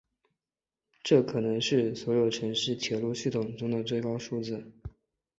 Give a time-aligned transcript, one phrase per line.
[1.03, 4.71] 这可能是所有城市铁路系统中的最高数字。